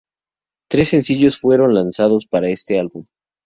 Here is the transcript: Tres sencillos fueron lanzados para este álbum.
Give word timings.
Tres 0.67 0.89
sencillos 0.89 1.37
fueron 1.37 1.75
lanzados 1.75 2.25
para 2.25 2.49
este 2.49 2.79
álbum. 2.79 3.05